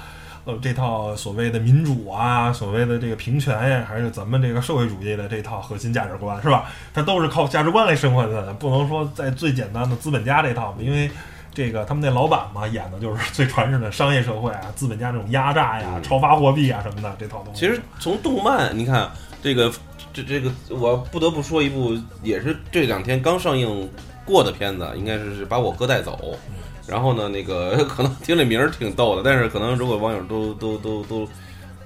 [0.45, 6.65] 呃这套所谓的民主啊，所谓的这个平权呀，还是咱们这个社会主义的这套核心价值观，是吧？
[6.93, 11.09] 它都是靠价值观来生活的，不能说在最简单的资本家这套，因为。
[11.57, 17.59] 这个他们那老板嘛，演的就是最传统的商业社会啊，资本家这种压榨呀、超发货币啊什么的这套东西。
[17.59, 19.09] 其实从动漫，你看
[19.41, 19.73] 这个
[20.13, 23.89] 这这个，我不得不说一部也是这两天刚上映
[24.23, 26.37] 过的片子，应该是是把我哥带走。
[26.85, 31.27] 然后呢，那个 可能听这名儿挺逗的，但是可能如果网友都都都都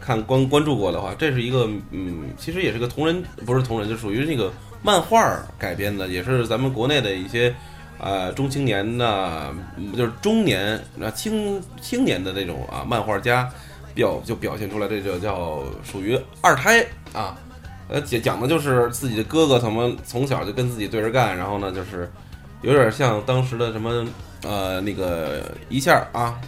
[0.01, 4.51] 看关关注过的话，这是一个嗯，其实也是个同人，不是同人，就属于那个
[4.84, 7.55] 漫画改编的，也是咱们国内的一些。
[8.03, 9.53] 呃，中青年的，
[9.95, 13.47] 就是中年啊青青年的那种啊，漫画家
[13.93, 16.83] 表就表现出来，这就叫属于二胎
[17.13, 17.37] 啊。
[17.87, 22.11] 呃，讲讲的就是自己的哥哥怎么从小就跟自己对着干，然后呢，就是
[22.63, 24.03] 有点像当时的什么
[24.41, 26.41] 呃那个一下啊，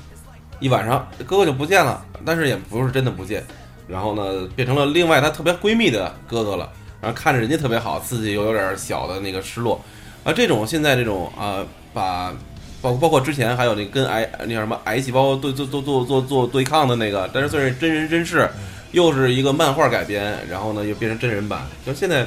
[0.60, 3.44] 一晚上哥哥就不见了，但是也不是真的不见，
[3.88, 6.68] 然后呢变成了另外她特别闺蜜的哥哥了，
[7.00, 9.80] 然后看着人家特别好，自己又有点小的那个失落。
[10.24, 12.34] 啊，这种现在这种啊，把
[12.82, 18.50] 包包括之前还有那跟癌那叫什么癌细胞对做做做做做对抗的那个，但是算是真人真事，
[18.92, 21.66] 又是一个漫画改编，然后呢又变成真人版。
[21.86, 22.26] 就现在，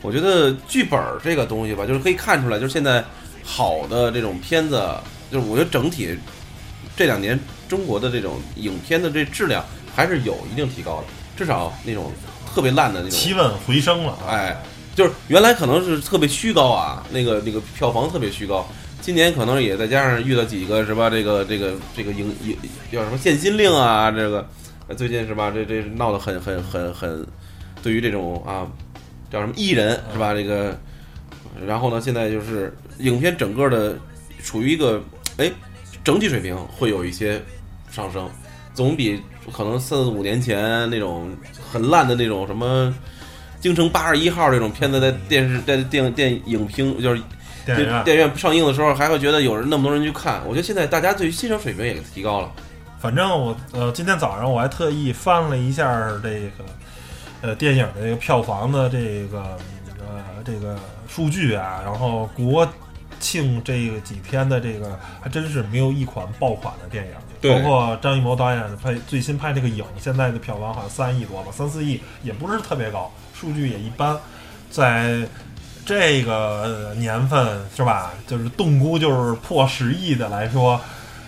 [0.00, 3.04] 我觉得剧本这个东西吧，就是可以看出来，就是现在
[3.42, 4.82] 好的这种片子，
[5.30, 6.18] 就是我觉得整体
[6.96, 9.62] 这两年中国的这种影片的这质量
[9.94, 11.04] 还是有一定提高的，
[11.36, 12.10] 至少那种
[12.54, 14.56] 特别烂的那种气温回升了，哎。
[14.94, 18.66] 就是原来可能是特别虚高啊，那个那个票房特别虚高。
[19.00, 21.10] 今年可能也再加上遇到几个是吧？
[21.10, 22.56] 这个这个这个影影
[22.90, 24.10] 叫什么限薪令啊？
[24.10, 24.48] 这个
[24.96, 25.50] 最近是吧？
[25.50, 27.26] 这这闹得很很很很，
[27.82, 28.66] 对于这种啊
[29.30, 30.32] 叫什么艺人是吧？
[30.32, 30.78] 这个
[31.66, 33.98] 然后呢，现在就是影片整个的
[34.42, 35.02] 处于一个
[35.36, 35.52] 哎
[36.02, 37.42] 整体水平会有一些
[37.90, 38.26] 上升，
[38.72, 39.20] 总比
[39.52, 41.30] 可能四五年前那种
[41.70, 42.94] 很烂的那种什么。
[43.64, 47.22] 京城八十一号这种片子在电视在电电影厅就是
[47.64, 50.42] 电影院电影院上映的时候，还会觉得有人那么多人去看。
[50.44, 52.52] 我觉得现在大家对于欣赏水平也提高了。
[52.98, 55.86] 反正我呃今天早上我还特意翻了一下
[56.22, 56.64] 这个
[57.40, 59.38] 呃电影的这个票房的这个
[59.98, 60.76] 呃这个
[61.08, 62.70] 数据啊，然后国
[63.18, 67.12] 庆这个几天的这个还真是没有一款爆款的电影。
[67.44, 73.10] 包括张艺谋导演拍最新拍这个影，现在的票房好像三亿多吧，三四亿也不是特别高。
[73.44, 74.18] 数据也一般，
[74.70, 75.18] 在
[75.84, 78.12] 这个年份是吧？
[78.26, 80.80] 就是动估就是破十亿的来说，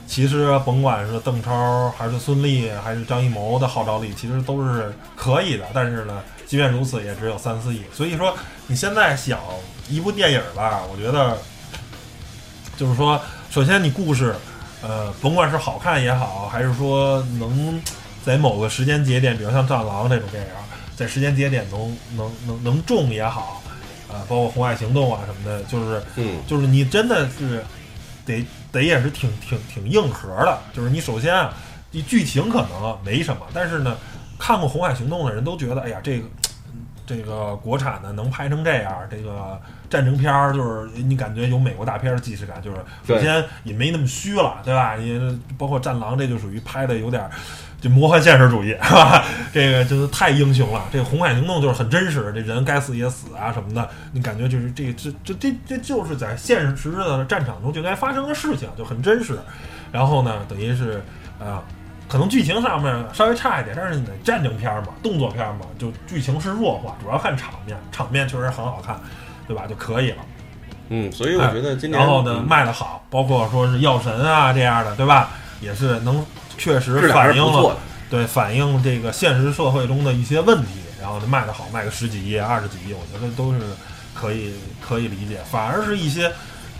[0.06, 5.66] 其实甭管是邓超还是孙俪还是张艺谋的号召力，其实都是可以的。
[5.74, 7.82] 但是呢，即便如此，也只有三四亿。
[7.92, 8.34] 所以说，
[8.66, 9.38] 你现在想
[9.90, 11.36] 一部电影吧，我觉得
[12.78, 14.34] 就是说，首先你故事，
[14.82, 17.78] 呃，甭管是好看也好，还是说能
[18.24, 20.48] 在某个时间节点，比如像《战狼》这种电影。
[20.96, 23.62] 在时间节点能能能能中也好，
[24.08, 27.62] 啊，包括《红海行动》啊什么的，就是，嗯，就是你真的是
[28.24, 30.58] 得得也是挺挺挺硬核的。
[30.72, 31.52] 就是你首先啊，
[31.90, 33.94] 你剧情可能没什么，但是呢，
[34.38, 36.26] 看过《红海行动》的人都觉得，哎呀，这个
[37.06, 44.96] 这个国产的能拍成这样，这个战争片儿就是你感觉有美国大片的既视感，就是首先也没那么虚了，对吧？
[44.96, 47.28] 你包括《战狼》，这就属于拍的有点。
[47.78, 49.22] 就魔幻现实主义 是吧？
[49.52, 50.84] 这个就是太英雄了。
[50.90, 53.88] 这个红海行动就是很真实，这人该死也死啊什么的。
[54.12, 59.38] 你感觉就是这这这这这就是在现实的战场中就该发生的事情，就很真实。
[59.92, 61.02] 然后呢，等于是
[61.38, 61.62] 啊，
[62.08, 68.98] 可能剧情上面稍微差一点，但是你战争片嘛，动作片嘛，就剧情是弱化，主要看场面，场面确实很好看，
[69.46, 69.64] 对吧？
[69.68, 70.18] 就可以了。
[70.88, 75.28] 嗯，所以我觉得今年然后呢卖的好，包括说是药神啊这样的，对吧？
[75.60, 76.24] 也是能。
[76.58, 77.76] 确实反映了，
[78.08, 83.60] 对反映这个现实社会中的一些问题，然后卖的好，卖个十几亿、二十几亿，我觉得都是
[84.14, 85.38] 可以可以理解。
[85.50, 86.32] 反而是一些，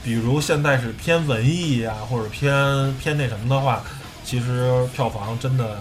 [0.02, 3.82] 比如现在是偏文艺呀，或者偏偏那什么的话，
[4.24, 5.76] 其实票房真的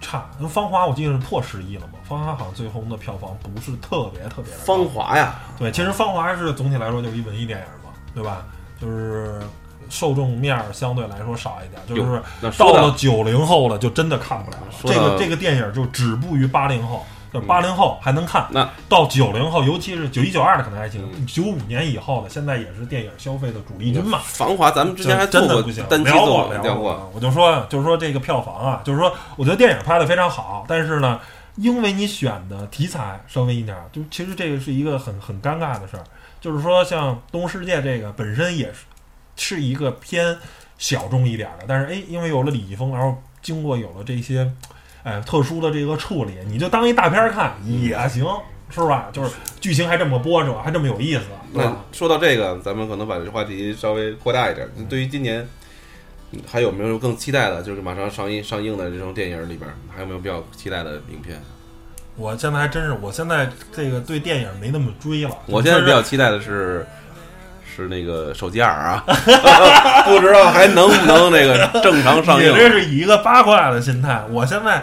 [0.00, 0.28] 差。
[0.38, 4.58] 因为《芳华》我记得是破十亿了嘛，《芳华》好像最后的票房不是特别特别的。
[4.64, 8.44] 芳华呀，对，其实《芳华》是总体来说就是一文艺电影嘛，对吧？
[8.80, 9.40] 就是。
[9.88, 12.22] 受众面相对来说少一点，就是
[12.58, 14.66] 到了九零后了，就真的看不了了。
[14.82, 18.46] 这个这个电影就止步于八零后，就八零后还能看。
[18.50, 24.20] 那到九零后，尤其是九一九二的可能还行，九五年以后的，现在也是电影消费的主力军嘛。
[24.24, 27.10] 繁华，咱们之前还真的不行，聊过聊过。
[27.14, 31.20] 我就说，就是说这个票房啊，就是说，我觉得电影拍的非常好，但是呢，
[31.56, 36.04] 因为你选的题材稍微一点，就其实这个是一个很很尴尬的事儿。
[36.38, 38.80] 就是说，像《动物世界》这个本身也是。
[39.36, 40.36] 是一个偏
[40.78, 44.50] 小众一点的，但是哎，因为有了李易峰，然后经过有了这些
[45.02, 48.26] 哎特殊的这个处理，你就当一大片儿看也行，
[48.70, 49.08] 是吧？
[49.12, 51.22] 就是剧情还这么波折，还这么有意思，
[51.52, 51.76] 对那？
[51.92, 54.68] 说到这个，咱们可能把这话题稍微扩大一点。
[54.88, 55.46] 对于今年，
[56.32, 57.62] 嗯还有没有更期待的？
[57.62, 61.40] 就是马上上映上映的这种电影里边，还有没有比较期待的影片？
[62.16, 65.38] 我现在还真是，我现在这个对电影没那么追了。
[65.46, 66.86] 我现在比较期待的是，
[67.82, 69.04] 是那个手机二啊，
[70.06, 72.56] 不知道还能不能那个正常上映你。
[72.56, 74.22] 这是以一个八卦的心态。
[74.30, 74.82] 我现在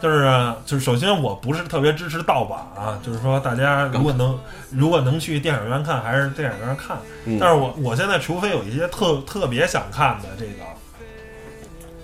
[0.00, 4.38] 就是就是，首先我不是特别支持盗版啊，就是说大家如果能
[4.70, 6.96] 如果能去电影院看，还是电影院看。
[7.26, 10.64] 嗯但是我我现在除非有一些特特别想看的这个，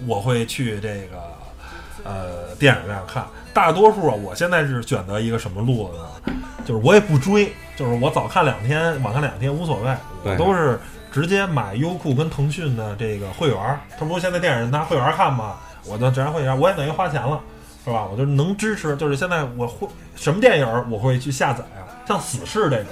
[0.07, 1.17] 我会去这个
[2.05, 3.25] 呃电影院看。
[3.55, 5.97] 大多数啊，我现在是选择一个什么路子
[6.31, 6.35] 呢？
[6.67, 10.81] 就是我也不追，就是我早看两天，晚看两天无所谓，我都是
[11.13, 13.79] 直接买优酷跟腾讯的这个会员儿。
[13.99, 15.57] 他不是现在电影拿会员儿看吗？
[15.85, 17.39] 我就只要会员儿，我也等于花钱了，
[17.85, 18.05] 是吧？
[18.11, 18.97] 我就能支持。
[18.97, 19.87] 就是现在我会
[20.17, 22.87] 什么电影儿我会去下载啊，像《死侍》这种，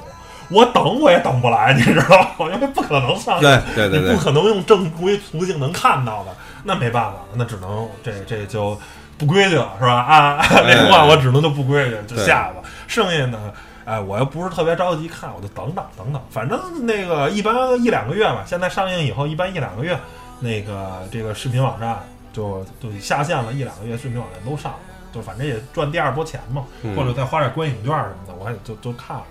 [0.51, 2.51] 我等我也等不来，你知道吗？
[2.55, 3.41] 因为不可能上。
[3.41, 6.31] 对对对对你不，可能用正规途径能看到的，
[6.63, 8.79] 那没办法，那只能这这就
[9.17, 9.95] 不规矩了，是吧？
[9.95, 12.63] 啊，那话我只能就不规矩，就下吧。
[12.87, 13.39] 剩下呢，
[13.85, 18.43] 哎，我又不是特别着急看，我就等等等等，反正那个一般一两个月吧。
[18.47, 19.99] 现在上映以后，一般一两个月，
[20.41, 21.99] 那个这个视频网站
[22.33, 24.79] 就就下线了，一两个月视频网站都上了，
[25.13, 29.25] 就反正也赚第二波钱嘛，嗯或者再花点观影券什么的，我也就就看了。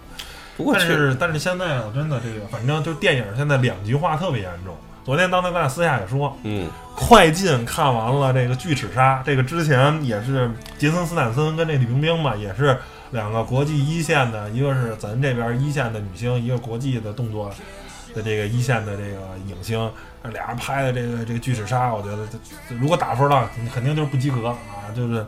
[0.55, 4.75] 但不过确是但是现在啊，真的这个，反正就电影现在两极化特别严重。
[5.03, 12.77] 昨天当才咱俩私下也说，嗯快进看完了这个《巨齿鲨》，这个之前也是杰森斯坦森跟这李冰冰嘛，也是
[13.13, 17.49] 两个国际一线的，一个是咱这边一线的女星，一个国际的动作
[18.13, 19.89] 的这个一线的这个影星，
[20.23, 25.25] 俩人拍的这个这个《巨齿鲨》，我觉得这这如果打分了，肯定就是不及格啊，就是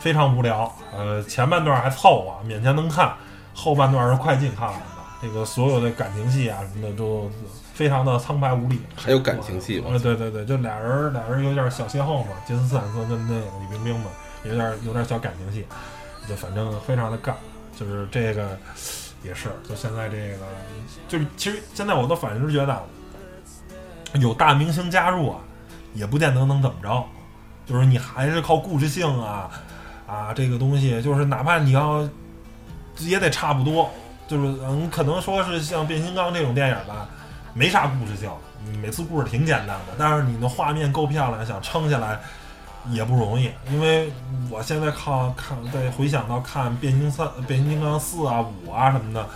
[0.00, 0.70] 非常无聊。
[0.92, 3.14] 呃，前半段还凑合，勉强能看，
[3.54, 4.86] 后半段是快进看完的。
[5.20, 7.28] 这个所有的感情戏啊什么的都
[7.74, 14.10] 非常的苍白无力，还有感情戏吧呃，对对对，就俩人俩人有点小邂逅嘛，杰森斯坦森跟那个李冰冰嘛，
[14.44, 15.66] 有点有点小感情戏，
[16.28, 17.32] 就反正非常的尬，
[17.78, 18.58] 就是这个
[19.22, 20.44] 也是，就现在这个
[21.08, 22.82] 就是其实现在我都反正是觉得
[24.20, 25.40] 有大明星加入啊，
[25.94, 27.04] 也不见得能怎么着，
[27.66, 29.50] 就是你还是靠故事性啊
[30.06, 32.08] 啊这个东西，就是哪怕你要
[32.98, 33.90] 也得差不多，
[34.26, 37.08] 就是嗯，可能说是像变形金刚这种电影吧，
[37.54, 38.30] 没啥故事性，
[38.80, 42.18] 每次故事挺简单的，但是你的画面够漂亮，想撑下来
[42.90, 43.50] 也不容易。
[43.70, 44.12] 因为
[44.50, 49.26] 我现在看看再回想到看变形三、变形金刚四啊、五啊什么的，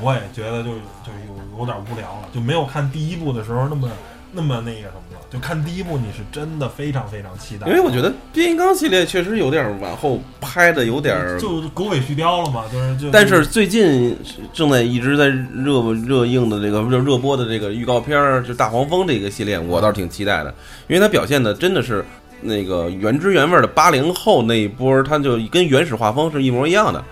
[0.00, 3.88] 我也觉得就就有有点无聊了，就没有看第一部的时候那么
[4.32, 5.20] 那么那个什么了。
[5.30, 14.16] 就看第一部，你是真的非常非常期待，因为我觉得变形金刚系列确实有点往后拍的有点儿，就狗尾续貂了嘛，就是就但是最近
[14.52, 20.52] 正在一直在热热映的这个热热播的这个预告片儿，就大黄蜂这个系列，我倒是挺期待的，
[20.88, 22.04] 因为它表现的真的是
[22.40, 27.02] 那个原汁原味儿的八零后那一波儿，它就跟原始画风是一模一样的。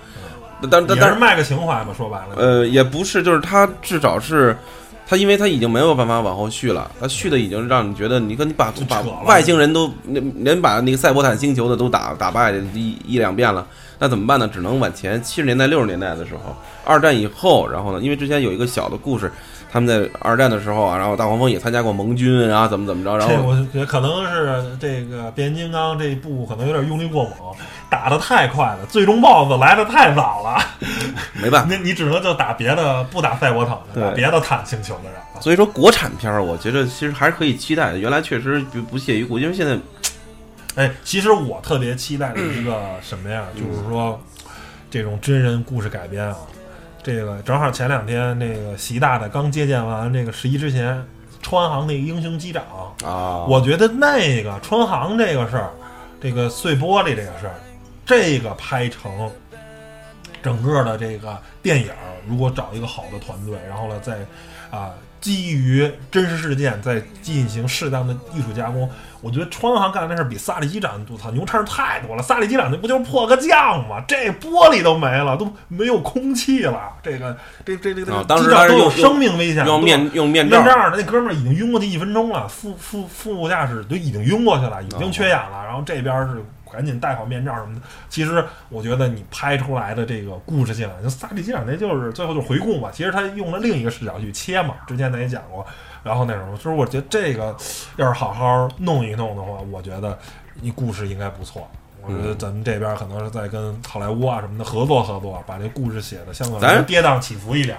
[0.70, 4.56] 但但但是卖个情怀嘛，说白了，呃，也不是，就是它至少是。
[5.10, 13.66] 他因为他已经没有办法往后续了，他续的已经让你觉得，你看你把把外星人都连把那个赛博坦星球的都打打败一一两遍了，
[13.98, 14.46] 那怎么办呢？
[14.46, 19.32] 只能往前七十年代六十年代的时候，二战以后，然后呢，因为之前有一个小的故事，
[19.70, 27.32] 他们在二战的时候啊，然后大黄蜂也参加过盟军，然后怎么怎么着，然这后我觉得可能是这个变形金刚这一部可能有点用力过猛，
[27.90, 30.58] 打得太快了，最终 BOSS 来的太早了，
[31.40, 31.74] 没办法。
[31.74, 35.40] 你你只能就打别的不打赛博坦打别的坦星球的人了。
[35.40, 37.98] 所以说国产片儿，我觉得其实还是可以期待的。
[37.98, 39.78] 原来确实不不屑一顾，因为现在
[40.76, 44.20] 哎，其实我特别期待的一个什么呀，就是说
[44.90, 46.36] 这种真人故事改编啊，
[47.08, 51.02] 这个正好前两天那个习大大刚接见完这个十一之前
[51.40, 52.62] 川航那个英雄机长，
[53.02, 55.70] 啊，我觉得那个川航这个事儿，
[56.20, 57.54] 这个碎玻璃这个事儿，
[58.04, 59.10] 这个拍成
[60.42, 64.18] 整个的这个电影儿，如果找一个好的团队，然后呢再
[64.70, 68.86] 啊、基于真实事件再进行适当的艺术加工，
[69.20, 72.22] 我觉得川航干的那事儿比萨利机长我操牛叉太多了。
[72.22, 74.02] 萨利机长那不就是破个将吗？
[74.06, 76.92] 这玻璃都没了，都没有空气了。
[77.02, 85.64] 这个这这这这机长都有生命危险，用面用面罩面那哥们儿已经晕过去一分钟了，副副副驾驶就已经晕过去了，已经缺氧了。
[85.64, 87.80] 然后这边是赶紧戴好面罩什么的。
[88.08, 92.90] 其实我觉得你拍出来的这个故事性啊，就萨利机长那就是最后就是回顾嘛。
[92.92, 95.66] 其实他用了另一个视角去切嘛，之前咱也讲过。
[96.08, 97.54] 然后那什么，就是我觉得这个
[97.96, 100.18] 要是好好弄一弄的话，我觉得
[100.60, 101.68] 你故事应该不错。
[102.00, 107.76] 我我觉得咱们这边可能是在跟好莱坞啊什么的合作合作，把这故事写的相对咱跌宕起伏一点。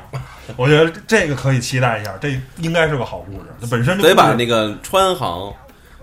[0.55, 3.45] 我觉得这个可以期待一下，这应该是个好故事。
[3.59, 5.51] 它本身就得把那个川航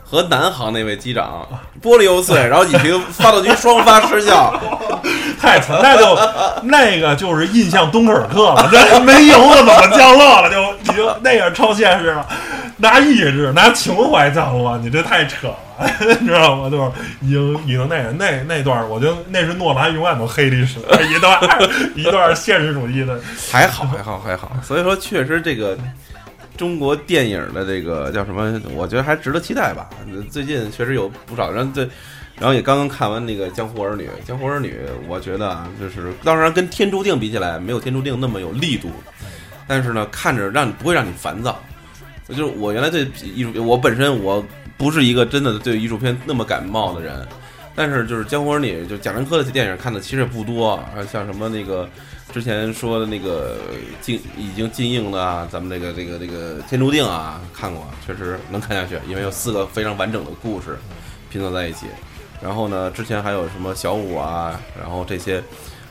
[0.02, 1.46] 和南航那位机长
[1.80, 4.60] 玻璃又碎，然后引擎发动机双发失效，
[5.41, 6.18] 太惨，那就
[6.62, 10.51] 那个就是印象敦刻尔克了，这没油了怎么降落了？
[10.51, 12.26] 就已经那个超现实了，
[12.78, 16.70] 拿意志拿情怀降落，你这太扯了， 你知道吗？
[16.70, 21.39] 就是已经已经那个那那段，我觉得那是诺兰永远都黑历史的一段
[21.95, 23.18] 一段现实主义的。
[23.51, 24.53] 还好还好还好。
[24.62, 25.76] 所以说，确实这个
[26.57, 29.89] 中国电影的这个叫什么，我觉得还值得期待吧。
[30.30, 31.89] 最近确实有不少人对。
[32.39, 34.72] 然后也刚刚看完那个《江湖儿女》，《江湖儿女》，
[35.09, 38.91] 我觉得啊，就是当然跟《天注定》比起来，没有《天注定》那么有力度，
[39.66, 41.59] 但是呢，看着让你不会让你烦躁。
[42.28, 44.45] 就是我原来对艺术，我本身我
[44.76, 47.26] 不是一个真的对艺术片那么感冒的人，
[47.74, 51.89] 但是就是《江湖儿女》就贾樟柯的电影看的其实也不多，啊，像什么那个
[52.34, 53.57] 之前说的那个
[54.03, 60.76] 进已经禁映的啊，咱们这个这个这个《天注定》啊，看过，确实能看下去，因为有四个非常完整的故事
[61.30, 61.87] 拼凑在一起。
[62.43, 65.43] 然后呢，之前还有什么小五啊，然后这些，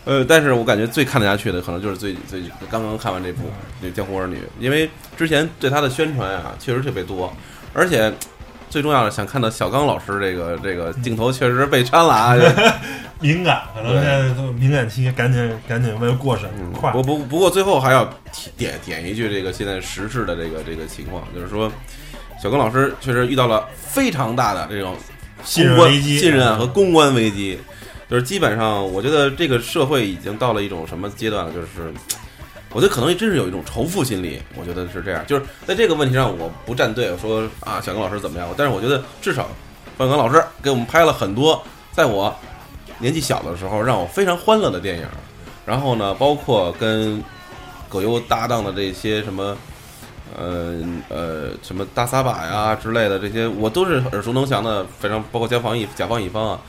[0.05, 3.43] 呃，但是我感觉最看得下去的，可能就是最最刚刚看完这部
[3.81, 7.33] 《那江湖儿女》，因为之前对他的宣传啊，确实特别多，
[7.73, 8.13] 而且
[8.69, 12.35] 最重要的，想看到小刚老师这个这个镜头确实被删了啊，
[13.19, 16.91] 敏感，可能现在都敏感期，赶紧赶紧为了过审嗯快。
[16.91, 21.71] 不不不过最后还要提点点一句，这个现在时事的这个这个情况，就是说，
[22.41, 24.95] 小刚老师确实遇到了非常大的这种
[25.45, 27.57] 信任危机信任啊和公关危机，
[28.09, 31.93] 就是基本上，我觉得这个社会已经到了一种什么阶段了，就是。
[32.71, 35.25] 我觉得可能真是有一种仇富心理，我觉得是这样。
[35.25, 39.47] 就是在这个问题上，我不站队说啊，小刚老师怎么样，但是我觉得至少
[39.97, 42.35] 范刚老师给我们拍了很多在我
[42.99, 45.05] 年纪小的时候让我非常欢乐的电影。
[45.65, 47.23] 然后呢，包括跟
[47.87, 49.57] 葛优搭档的这些什么，
[50.37, 50.75] 呃
[51.09, 56.61] 呃，什么大撒把呀之类的这些，我都是耳熟能详的，非常包括甲方乙甲方乙方啊。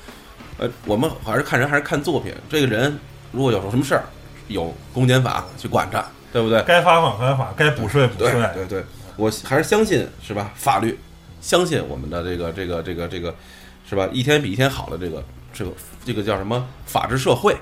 [0.58, 2.32] 呃，我们还是看人还是看作品。
[2.48, 2.98] 这个人
[3.32, 4.04] 如果有什么事儿，
[4.48, 6.62] 有公检法去管着，对不对？
[6.62, 8.40] 该罚款罚款，该补税补对税。
[8.54, 8.84] 对对，
[9.16, 10.50] 我还是相信是吧？
[10.54, 10.98] 法律，
[11.40, 13.34] 相信我们的这个这个这个这个
[13.88, 14.08] 是吧？
[14.12, 15.72] 一天比一天好的这个这个
[16.04, 17.56] 这个叫什么法治社会？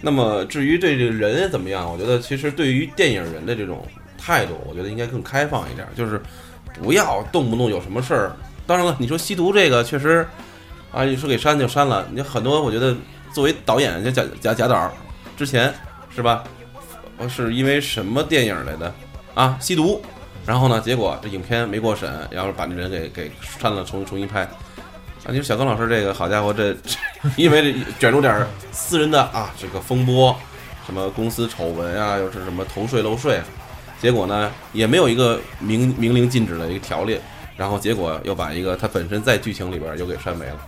[0.00, 3.86] 那么至于对这个人怎么样，我觉得其实对于电影人的这种
[4.20, 6.20] 态度，我觉得应该更开放一点，就是
[6.74, 8.36] 不要动不动有什么事儿。
[8.66, 10.26] 当然了，你说吸毒这个确实
[10.92, 12.06] 啊，你说给删就删了。
[12.12, 12.94] 你很多我觉得
[13.32, 14.92] 作为导演，像贾贾贾导
[15.36, 15.72] 之前
[16.14, 16.44] 是吧？
[17.28, 18.90] 是因为什么电影来的
[19.34, 19.54] 啊？
[19.60, 20.00] 吸毒，
[20.46, 24.42] 然后呢，结果这影片没过审，然后把那人给给删了，重重新拍。
[24.42, 26.74] 啊，你说小刚老师这个好家伙，这
[27.36, 30.34] 因为这卷入点私人的啊这个风波，
[30.86, 33.38] 什么公司丑闻啊，又是什么偷税漏税，
[34.00, 37.18] 结果呢也没有一个明明令禁止的一个条例，
[37.56, 40.58] 然后结果又把一个他本身在剧情里边又给删没了。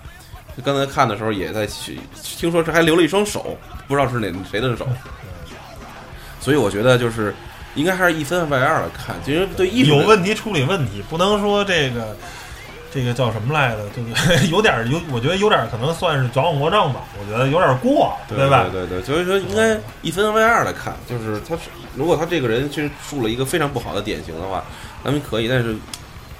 [0.62, 1.66] 刚才看的时候也在，
[2.14, 3.56] 听说这还留了一双手，
[3.88, 4.86] 不知道是哪谁的手。
[6.40, 7.34] 所以我觉得就是
[7.74, 12.14] 应该还是一分为二的看，其实对艺术有问题处理问题，不能说这个
[12.92, 13.88] 这个叫什么来着？
[13.90, 17.00] 就是 有点有，我觉得有点可能算是矫枉过正吧。
[17.18, 18.66] 我觉得有点过，对吧？
[18.70, 21.56] 对对对，所以说应该一分为二的看，就是他
[21.96, 24.62] 如果他这个人其实树了一个非常不好的典型的话，
[25.02, 25.74] 咱们可以，但是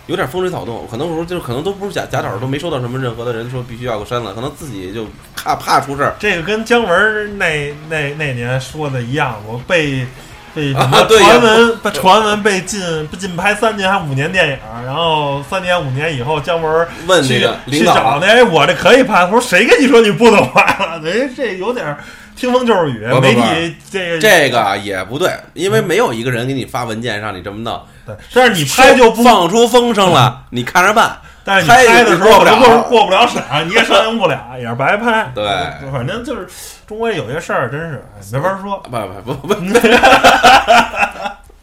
[0.06, 6.14] 有点风吹草动，可能我说就是可能都不是假假导都没收到什么任何的人说必须要给删了，可能自己就怕怕出事儿。
[6.18, 10.06] 这个跟姜文那那那年说的一样，我被
[10.54, 10.72] 被
[11.08, 12.80] 对传闻被传闻被禁
[13.18, 21.00] 禁拍三年还五年电影，然后三年五年以后姜文问那个领去导找那哎，我这可以拍，我说谁跟你说你不能拍了？
[21.04, 21.96] 哎，这有点
[22.36, 31.18] 听风就是雨不，不媒体这个这个也不对，因为没有一个人给你发文件让你这么弄，对，但是你拍就不放出风声了，你看着办。
[31.44, 35.28] 但是你拍拍的时候过不了过过不了审，你也上映不了，也是白拍。
[35.34, 35.44] 对
[35.90, 36.46] 反正就是
[36.86, 38.80] 中国有些事儿真是哎没法说。
[38.84, 38.98] 不不
[39.34, 39.54] 不不，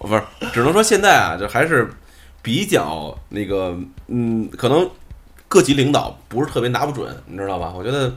[0.08, 0.22] 不是，
[0.52, 1.90] 只能说现在啊，就还是
[2.42, 3.74] 比较那个，
[4.08, 4.86] 嗯，可能
[5.48, 7.72] 各级领导不是特别拿不准，你知道吧？
[7.74, 8.14] 我觉得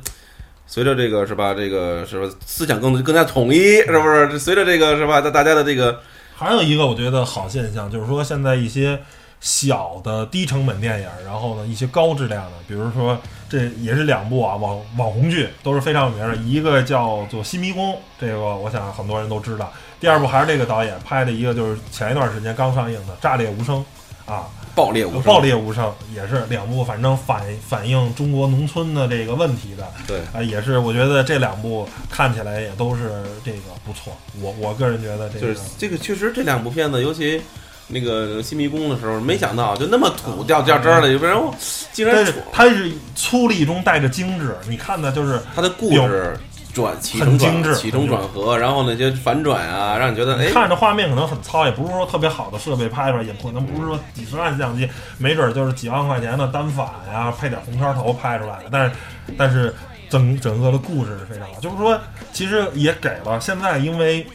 [0.66, 4.36] 随着这个是吧，这个是吧，思想更更加统一，是不是？
[4.36, 6.00] 随着这个是吧，大大家的这个
[6.35, 9.01] 还有一个我觉得好现象，就是说现在一些
[9.41, 13.18] 小的低成本电影，然后呢一些高质量的，比如说
[13.49, 19.72] 这也是两部啊网网红剧都是非常有名的，一个叫做《新迷宫》，这个我想很多人都知道。
[20.01, 23.85] 第二部还是这个导演拍的一个，就是前一段时间刚上映的《炸裂无声》
[24.33, 25.22] 啊，爆裂无声。
[25.22, 34.16] 爆裂无声也是两部，反正反反映中国农村的这个问题的，对，啊，也是我觉得这两部看起来也都是这个不错。
[34.40, 37.40] 我我个人觉得这个就是这个确实这两部片子，尤其
[37.88, 41.54] 那个新迷宫的时候，没想到就那么土掉掉渣儿了，要不然我
[41.92, 46.34] 竟然但是它是粗粝中带着精致，你看的就是它的故事
[46.74, 58.68] 转起承很精致转起承转合，然后那些反转啊，让你觉得哎，看着画面可能很糙，也不是说特别好的设备拍出来，也可能不是说几十万相机，没准儿就是几万块钱的单反呀，配点红圈头拍出来的。
[58.70, 58.92] 但是，
[59.36, 59.74] 但是
[60.08, 61.98] 整整个的故事是非常好，就是说，
[62.32, 64.26] 其实也给了现在因为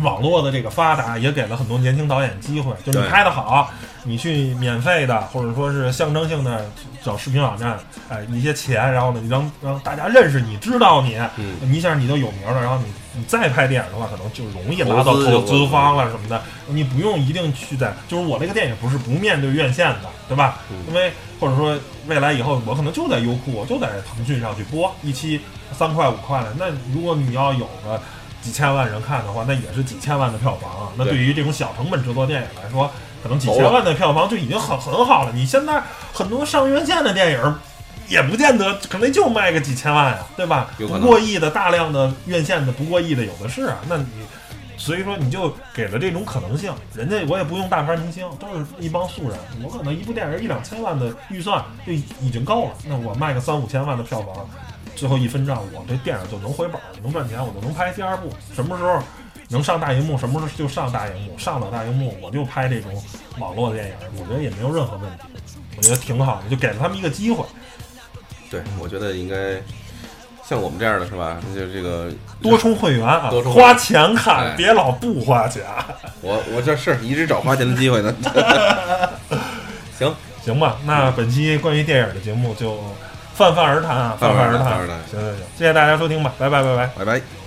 [0.00, 3.70] 网络的这个发达，也给了很多年轻导演机会，就是你拍的好，
[4.02, 6.68] 你去免费的或者说是象征性的
[7.02, 7.78] 找视频网站，
[8.08, 12.84] 哎，一些钱，然后呢，你让让大家认识你，知道你，嗯你一下你就有名了，然后你
[13.16, 16.42] 你再拍电影的话，可能就容易拉到投资就投资方了什么的。
[16.66, 20.58] 你不用一定去在，就是我这个电影不是不面对院线的，对吧？
[20.70, 25.40] 嗯因为或者说未来以后我可能就在优酷，我就在腾讯上去播一期
[25.72, 26.54] 三块五块的。
[26.58, 28.00] 那如果你要有个
[28.44, 30.92] 几千万人看的话，那也是几千万的票房啊。
[30.96, 32.90] 那对对于这种小成本制作电影来说，
[33.22, 35.32] 可能几千万的票房就已经很很好了。
[35.34, 35.82] 你现在
[36.12, 37.54] 很多上院线的电影。
[38.06, 40.68] 也不见得，可能就卖个几千万呀，对吧？
[40.76, 43.78] 不过亿的大量的院线的不过亿的有的是啊。
[43.88, 44.04] 那你
[44.76, 54.46] 所以说你就给了这种可能性，人家我也不用大牌明星，都是一帮素人，我可能一部电影一两千万的预算就已经够了，那我卖个三五千万的票房，
[54.96, 58.30] 最后一分账，我这电影就能回本儿，能赚钱，我就能拍第二部。
[58.54, 59.02] 什么时候
[59.48, 62.90] 能上大荧幕，什么时候就上大荧幕，上到大荧幕我就拍这种
[63.38, 65.24] 网络电影，我觉得也没有任何问题，
[65.76, 67.44] 我觉得挺好的，就给了他们一个机会。
[68.50, 69.60] 对，我觉得应该
[70.48, 71.38] 像我们这样的是吧？
[71.54, 75.62] 就这个多充会员啊多，充花钱看，哎别老不花钱。
[76.20, 78.14] 我我这是一直找花钱的机会呢。
[79.98, 80.14] 行，
[80.44, 82.78] 行吧，那本期关于电影的节目就
[83.34, 86.86] 泛泛而谈啊，泛泛而谈行行行，谢谢大家收听吧，拜拜拜拜。
[86.98, 87.43] 拜拜。